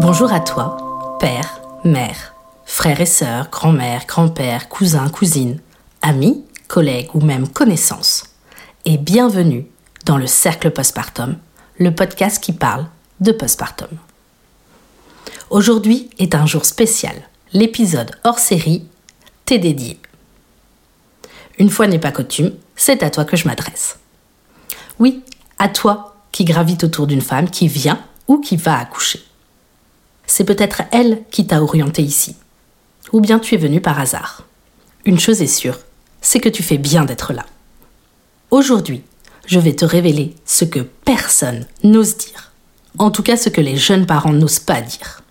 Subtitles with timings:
[0.00, 0.76] Bonjour à toi,
[1.20, 5.60] père, mère, frère et sœur, grand-mère, grand-père, cousin, cousine,
[6.02, 8.24] amis, collègues ou même connaissances.
[8.84, 9.66] Et bienvenue
[10.04, 11.36] dans le Cercle Postpartum,
[11.78, 12.86] le podcast qui parle
[13.20, 13.88] de postpartum.
[15.50, 17.14] Aujourd'hui est un jour spécial.
[17.52, 18.86] L'épisode hors série
[19.46, 19.99] t'est dédié.
[21.60, 24.00] Une fois n'est pas coutume, c'est à toi que je m'adresse.
[24.98, 25.22] Oui,
[25.58, 29.22] à toi qui gravite autour d'une femme qui vient ou qui va accoucher
[30.30, 32.36] c'est peut-être elle qui t'a orienté ici.
[33.12, 34.46] Ou bien tu es venu par hasard.
[35.04, 35.78] Une chose est sûre,
[36.20, 37.44] c'est que tu fais bien d'être là.
[38.52, 39.02] Aujourd'hui,
[39.46, 42.52] je vais te révéler ce que personne n'ose dire.
[42.98, 45.22] En tout cas, ce que les jeunes parents n'osent pas dire.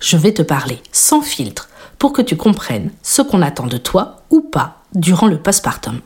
[0.00, 1.68] Je vais te parler sans filtre
[2.10, 6.00] que tu comprennes ce qu'on attend de toi ou pas durant le postpartum.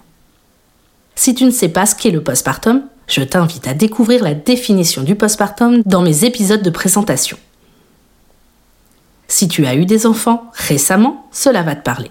[1.14, 5.02] Si tu ne sais pas ce qu'est le postpartum, je t'invite à découvrir la définition
[5.02, 7.38] du postpartum dans mes épisodes de présentation.
[9.28, 12.10] Si tu as eu des enfants récemment, cela va te parler.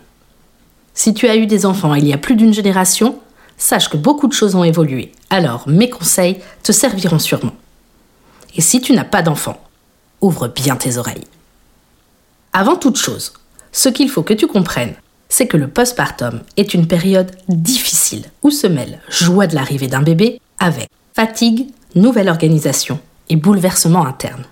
[0.93, 3.19] Si tu as eu des enfants il y a plus d'une génération,
[3.57, 7.55] sache que beaucoup de choses ont évolué, alors mes conseils te serviront sûrement.
[8.55, 9.61] Et si tu n'as pas d'enfants,
[10.21, 11.25] ouvre bien tes oreilles.
[12.53, 13.33] Avant toute chose,
[13.75, 14.93] ce qu'il faut que tu comprennes,
[15.27, 20.01] c'est que le postpartum est une période difficile où se mêle joie de l'arrivée d'un
[20.01, 24.45] bébé avec fatigue, nouvelle organisation et bouleversement interne.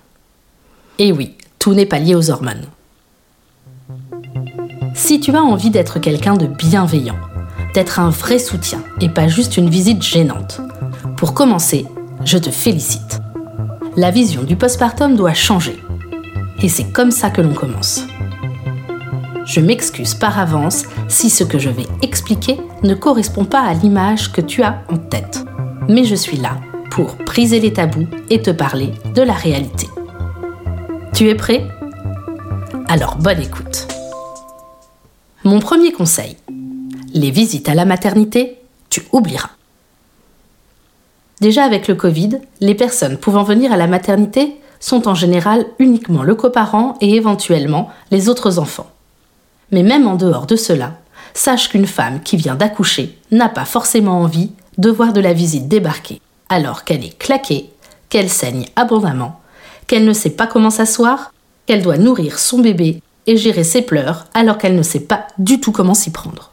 [0.98, 2.66] Et oui, tout n'est pas lié aux hormones.
[4.94, 7.18] Si tu as envie d'être quelqu'un de bienveillant,
[7.72, 10.60] d'être un vrai soutien et pas juste une visite gênante,
[11.16, 11.86] pour commencer,
[12.26, 13.20] je te félicite.
[13.96, 15.82] La vision du postpartum doit changer.
[16.62, 18.04] Et c'est comme ça que l'on commence.
[19.46, 24.32] Je m'excuse par avance si ce que je vais expliquer ne correspond pas à l'image
[24.32, 25.44] que tu as en tête.
[25.88, 26.58] Mais je suis là
[26.90, 29.88] pour briser les tabous et te parler de la réalité.
[31.12, 31.66] Tu es prêt?
[32.88, 33.86] Alors bonne écoute.
[35.44, 36.38] Mon premier conseil.
[37.12, 39.50] Les visites à la maternité, tu oublieras.
[41.40, 46.22] Déjà avec le Covid, les personnes pouvant venir à la maternité sont en général uniquement
[46.22, 48.86] le coparent et éventuellement les autres enfants.
[49.70, 50.92] Mais même en dehors de cela,
[51.34, 55.68] sache qu'une femme qui vient d'accoucher n'a pas forcément envie de voir de la visite
[55.68, 57.70] débarquer alors qu'elle est claquée,
[58.08, 59.40] qu'elle saigne abondamment
[59.86, 61.32] qu'elle ne sait pas comment s'asseoir,
[61.66, 65.60] qu'elle doit nourrir son bébé et gérer ses pleurs alors qu'elle ne sait pas du
[65.60, 66.52] tout comment s'y prendre.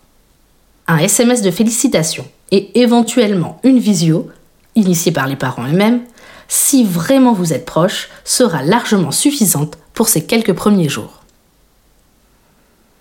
[0.87, 4.29] Un SMS de félicitations et éventuellement une visio,
[4.75, 6.01] initiée par les parents eux-mêmes,
[6.47, 11.20] si vraiment vous êtes proche, sera largement suffisante pour ces quelques premiers jours.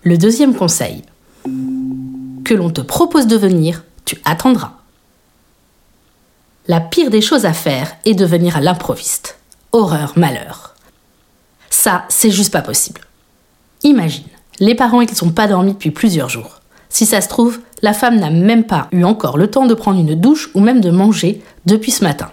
[0.03, 1.03] Le deuxième conseil.
[2.43, 4.73] Que l'on te propose de venir, tu attendras.
[6.67, 9.37] La pire des choses à faire est de venir à l'improviste
[9.73, 10.75] horreur, malheur.
[11.69, 13.01] Ça, c'est juste pas possible.
[13.83, 14.25] Imagine,
[14.59, 16.61] les parents, ils sont pas dormis depuis plusieurs jours.
[16.89, 19.99] Si ça se trouve, la femme n'a même pas eu encore le temps de prendre
[19.99, 22.31] une douche ou même de manger depuis ce matin.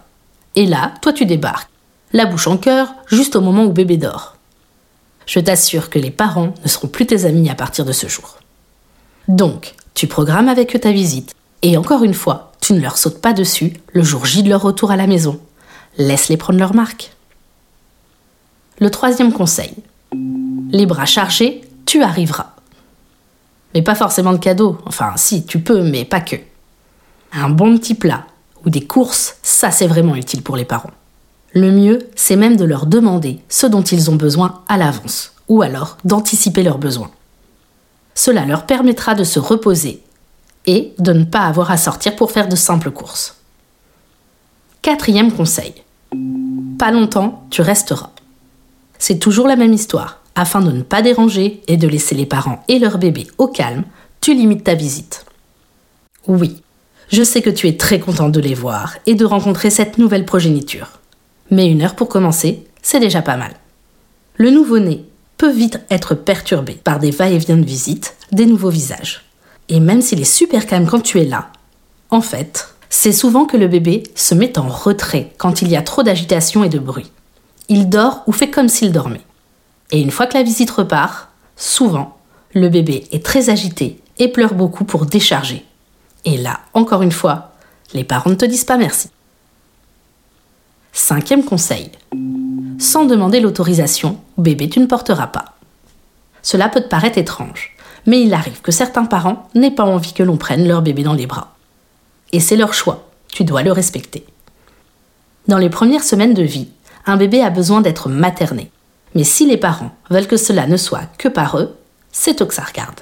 [0.56, 1.70] Et là, toi tu débarques,
[2.14, 4.37] la bouche en cœur, juste au moment où bébé dort.
[5.28, 8.38] Je t'assure que les parents ne seront plus tes amis à partir de ce jour.
[9.28, 13.20] Donc, tu programmes avec eux ta visite, et encore une fois, tu ne leur sautes
[13.20, 15.38] pas dessus le jour J de leur retour à la maison.
[15.98, 17.12] Laisse-les prendre leur marque.
[18.78, 19.74] Le troisième conseil.
[20.70, 22.54] Les bras chargés, tu arriveras.
[23.74, 24.78] Mais pas forcément de cadeau.
[24.86, 26.36] Enfin, si, tu peux, mais pas que.
[27.32, 28.24] Un bon petit plat
[28.64, 30.90] ou des courses, ça c'est vraiment utile pour les parents.
[31.52, 35.62] Le mieux, c'est même de leur demander ce dont ils ont besoin à l'avance, ou
[35.62, 37.10] alors d'anticiper leurs besoins.
[38.14, 40.02] Cela leur permettra de se reposer
[40.66, 43.36] et de ne pas avoir à sortir pour faire de simples courses.
[44.82, 45.74] Quatrième conseil.
[46.78, 48.10] Pas longtemps, tu resteras.
[48.98, 50.20] C'est toujours la même histoire.
[50.34, 53.84] Afin de ne pas déranger et de laisser les parents et leur bébé au calme,
[54.20, 55.24] tu limites ta visite.
[56.26, 56.62] Oui,
[57.10, 60.24] je sais que tu es très content de les voir et de rencontrer cette nouvelle
[60.24, 60.97] progéniture.
[61.50, 63.52] Mais une heure pour commencer, c'est déjà pas mal.
[64.36, 65.04] Le nouveau-né
[65.36, 69.24] peut vite être perturbé par des va-et-vient de visite, des nouveaux visages.
[69.68, 71.50] Et même s'il est super calme quand tu es là,
[72.10, 75.82] en fait, c'est souvent que le bébé se met en retrait quand il y a
[75.82, 77.10] trop d'agitation et de bruit
[77.68, 79.24] il dort ou fait comme s'il dormait.
[79.90, 82.16] Et une fois que la visite repart, souvent,
[82.54, 85.64] le bébé est très agité et pleure beaucoup pour décharger.
[86.24, 87.52] Et là, encore une fois,
[87.94, 89.10] les parents ne te disent pas merci.
[91.00, 91.92] Cinquième conseil.
[92.80, 95.54] Sans demander l'autorisation, bébé, tu ne porteras pas.
[96.42, 100.24] Cela peut te paraître étrange, mais il arrive que certains parents n'aient pas envie que
[100.24, 101.54] l'on prenne leur bébé dans les bras.
[102.32, 104.26] Et c'est leur choix, tu dois le respecter.
[105.46, 106.68] Dans les premières semaines de vie,
[107.06, 108.68] un bébé a besoin d'être materné.
[109.14, 111.76] Mais si les parents veulent que cela ne soit que par eux,
[112.10, 113.00] c'est eux que ça regarde.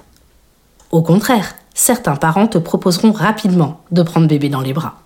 [0.91, 5.01] Au contraire, certains parents te proposeront rapidement de prendre bébé dans les bras.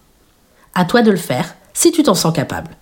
[0.75, 2.77] À toi de le faire si tu t'en sens capable.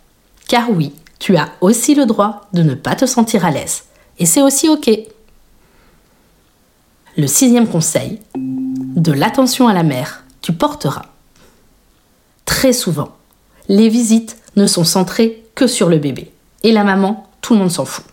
[0.48, 3.84] Car oui, tu as aussi le droit de ne pas te sentir à l'aise.
[4.18, 4.90] Et c'est aussi OK.
[7.16, 11.06] Le sixième conseil, de l'attention à la mère, tu porteras.
[12.46, 13.10] Très souvent,
[13.68, 16.32] les visites ne sont centrées que sur le bébé.
[16.62, 18.04] Et la maman, tout le monde s'en fout.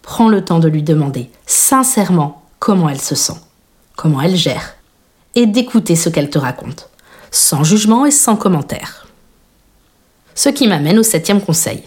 [0.00, 3.36] Prends le temps de lui demander sincèrement comment elle se sent,
[3.96, 4.74] comment elle gère,
[5.34, 6.88] et d'écouter ce qu'elle te raconte,
[7.30, 9.01] sans jugement et sans commentaire.
[10.34, 11.82] Ce qui m'amène au septième conseil.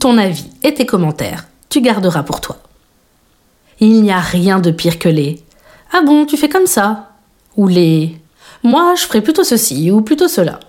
[0.00, 2.58] Ton avis et tes commentaires, tu garderas pour toi.
[3.80, 5.42] Il n'y a rien de pire que les
[5.92, 7.10] Ah bon, tu fais comme ça?
[7.56, 8.16] ou les
[8.62, 10.60] Moi, je ferais plutôt ceci ou plutôt cela.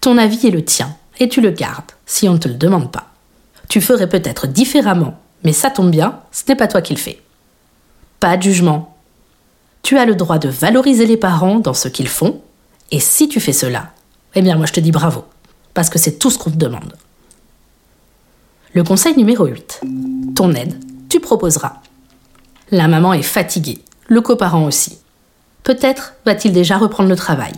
[0.00, 2.90] Ton avis est le tien et tu le gardes si on ne te le demande
[2.90, 3.08] pas.
[3.68, 7.20] Tu ferais peut-être différemment, mais ça tombe bien, ce n'est pas toi qui le fais.
[8.18, 8.96] Pas de jugement.
[9.82, 12.40] Tu as le droit de valoriser les parents dans ce qu'ils font,
[12.90, 13.92] et si tu fais cela,
[14.34, 15.24] eh bien moi je te dis bravo,
[15.74, 16.94] parce que c'est tout ce qu'on te demande.
[18.74, 19.80] Le conseil numéro 8.
[20.34, 20.78] Ton aide,
[21.08, 21.76] tu proposeras.
[22.70, 23.78] La maman est fatiguée,
[24.08, 24.98] le coparent aussi.
[25.62, 27.52] Peut-être va-t-il déjà reprendre le travail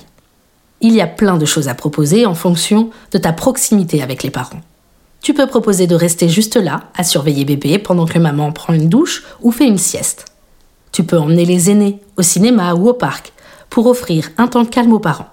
[0.80, 4.30] il y a plein de choses à proposer en fonction de ta proximité avec les
[4.30, 4.60] parents.
[5.20, 8.88] Tu peux proposer de rester juste là, à surveiller bébé pendant que maman prend une
[8.88, 10.24] douche ou fait une sieste.
[10.92, 13.32] Tu peux emmener les aînés au cinéma ou au parc
[13.68, 15.28] pour offrir un temps calme aux parents.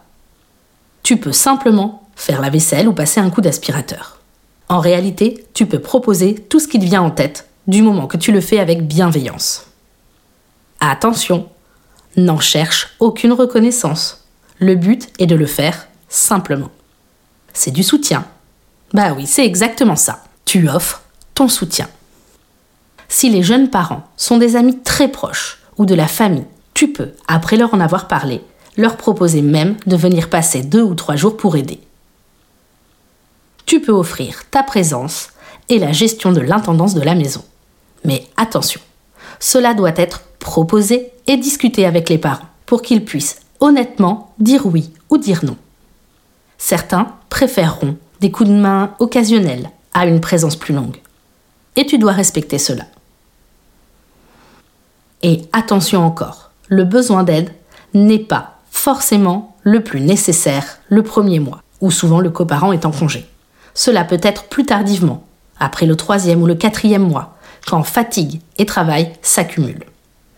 [1.08, 4.18] Tu peux simplement faire la vaisselle ou passer un coup d'aspirateur.
[4.68, 8.18] En réalité, tu peux proposer tout ce qui te vient en tête du moment que
[8.18, 9.68] tu le fais avec bienveillance.
[10.82, 11.48] Attention,
[12.18, 14.28] n'en cherche aucune reconnaissance.
[14.60, 16.72] Le but est de le faire simplement.
[17.54, 18.26] C'est du soutien.
[18.94, 20.26] Bah oui, c'est exactement ça.
[20.44, 21.04] Tu offres
[21.36, 21.88] ton soutien.
[23.08, 27.14] Si les jeunes parents sont des amis très proches ou de la famille, tu peux,
[27.30, 28.42] après leur en avoir parlé,
[28.78, 31.80] leur proposer même de venir passer deux ou trois jours pour aider.
[33.66, 35.30] Tu peux offrir ta présence
[35.68, 37.44] et la gestion de l'intendance de la maison.
[38.06, 38.80] Mais attention,
[39.40, 44.92] cela doit être proposé et discuté avec les parents pour qu'ils puissent honnêtement dire oui
[45.10, 45.58] ou dire non.
[46.58, 50.98] Certains préféreront des coups de main occasionnels à une présence plus longue.
[51.76, 52.86] Et tu dois respecter cela.
[55.24, 57.52] Et attention encore, le besoin d'aide
[57.94, 58.57] n'est pas
[58.88, 63.28] forcément le plus nécessaire le premier mois, où souvent le coparent est en congé.
[63.74, 65.26] Cela peut être plus tardivement,
[65.60, 67.36] après le troisième ou le quatrième mois,
[67.66, 69.84] quand fatigue et travail s'accumulent.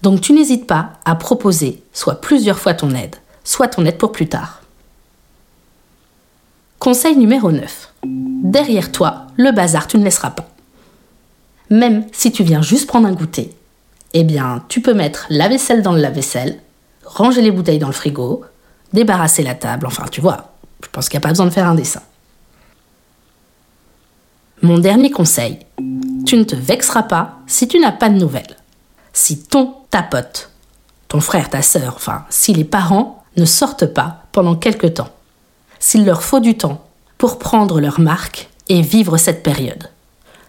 [0.01, 4.11] Donc tu n'hésites pas à proposer soit plusieurs fois ton aide, soit ton aide pour
[4.11, 4.63] plus tard.
[6.79, 7.93] Conseil numéro 9.
[8.03, 10.49] Derrière toi, le bazar, tu ne laisseras pas.
[11.69, 13.55] Même si tu viens juste prendre un goûter,
[14.13, 16.59] eh bien, tu peux mettre la vaisselle dans le lave-vaisselle,
[17.09, 18.43] ranger les bouteilles dans le frigo,
[18.93, 20.53] débarrasser la table, enfin, tu vois,
[20.83, 22.01] je pense qu'il n'y a pas besoin de faire un dessin.
[24.61, 25.59] Mon dernier conseil,
[26.25, 28.55] tu ne te vexeras pas si tu n'as pas de nouvelles
[29.13, 30.51] si ton, ta pote,
[31.07, 35.09] ton frère, ta sœur, enfin, si les parents ne sortent pas pendant quelque temps,
[35.79, 36.85] s'il leur faut du temps
[37.17, 39.89] pour prendre leur marque et vivre cette période,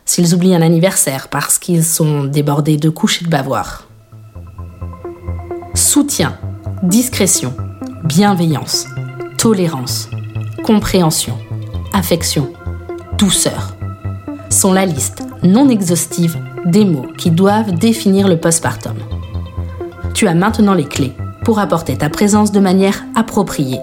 [0.04, 3.88] s'ils oublient un anniversaire parce qu'ils sont débordés de couches et de bavoir.
[5.74, 6.38] Soutien,
[6.82, 7.52] discrétion,
[8.04, 8.86] bienveillance,
[9.36, 10.08] tolérance,
[10.64, 11.36] compréhension,
[11.92, 12.52] affection,
[13.18, 13.76] douceur
[14.48, 18.96] sont la liste non exhaustive des mots qui doivent définir le postpartum.
[20.14, 21.12] Tu as maintenant les clés
[21.44, 23.80] pour apporter ta présence de manière appropriée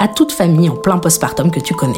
[0.00, 1.94] à toute famille en plein postpartum que tu connais.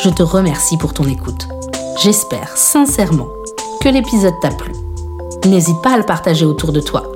[0.00, 1.48] Je te remercie pour ton écoute.
[2.00, 3.28] J'espère sincèrement
[3.80, 4.72] que l'épisode t'a plu.
[5.46, 7.11] N'hésite pas à le partager autour de toi.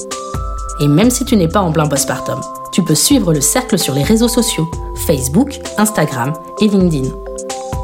[0.80, 2.40] Et même si tu n'es pas en plein postpartum,
[2.72, 4.68] tu peux suivre le cercle sur les réseaux sociaux,
[5.06, 7.10] Facebook, Instagram et LinkedIn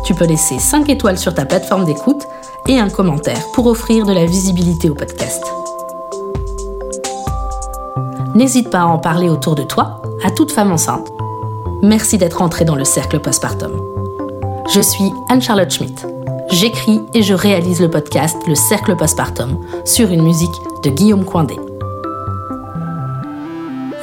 [0.04, 2.26] tu peux laisser 5 étoiles sur ta plateforme d'écoute
[2.68, 5.42] et un commentaire pour offrir de la visibilité au podcast.
[8.34, 11.08] N'hésite pas à en parler autour de toi, à toute femme enceinte.
[11.82, 13.72] Merci d'être entrée dans le cercle postpartum.
[14.72, 16.06] Je suis Anne-Charlotte Schmidt.
[16.50, 20.50] J'écris et je réalise le podcast Le Cercle Postpartum sur une musique
[20.82, 21.56] de Guillaume Coindé.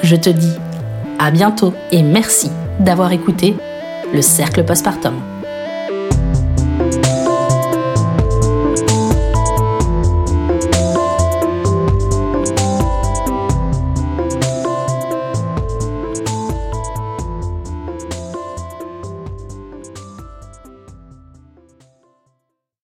[0.10, 0.56] Je te dis
[1.20, 2.50] à bientôt et merci
[2.80, 3.56] d'avoir écouté
[4.12, 5.14] Le Cercle Postpartum.